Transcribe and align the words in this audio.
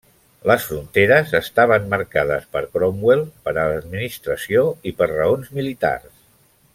Les 0.51 0.63
fronteres 0.69 1.33
estaven 1.39 1.85
marcades 1.91 2.47
per 2.57 2.63
Cromwell 2.77 3.21
per 3.49 3.55
a 3.57 3.57
l'administració 3.73 4.65
i 4.93 4.99
per 5.03 5.09
raons 5.15 5.53
militars. 5.61 6.11